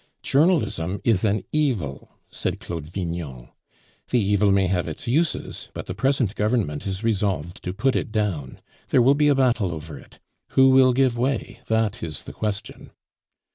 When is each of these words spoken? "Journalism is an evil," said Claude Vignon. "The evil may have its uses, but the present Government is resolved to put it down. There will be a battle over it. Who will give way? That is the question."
"Journalism 0.23 0.99
is 1.03 1.23
an 1.23 1.43
evil," 1.51 2.09
said 2.31 2.59
Claude 2.59 2.87
Vignon. 2.87 3.49
"The 4.09 4.19
evil 4.19 4.51
may 4.51 4.65
have 4.65 4.87
its 4.87 5.07
uses, 5.07 5.69
but 5.75 5.85
the 5.85 5.93
present 5.93 6.33
Government 6.33 6.87
is 6.87 7.03
resolved 7.03 7.63
to 7.63 7.71
put 7.71 7.95
it 7.95 8.11
down. 8.11 8.59
There 8.89 8.99
will 9.03 9.13
be 9.13 9.27
a 9.27 9.35
battle 9.35 9.71
over 9.71 9.99
it. 9.99 10.17
Who 10.53 10.71
will 10.71 10.93
give 10.93 11.19
way? 11.19 11.59
That 11.67 12.01
is 12.01 12.23
the 12.23 12.33
question." 12.33 12.89